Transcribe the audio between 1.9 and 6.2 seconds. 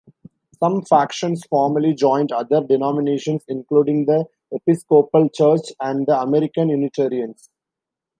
joined other denominations including the Episcopal Church and the